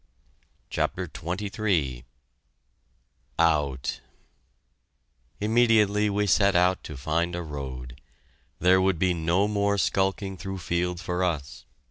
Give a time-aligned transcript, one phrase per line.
[0.71, 2.05] CHAPTER XXIII
[3.37, 4.01] OUT
[5.39, 8.01] Immediately we set out to find a road.
[8.57, 11.65] There would be no more skulking through fields for us.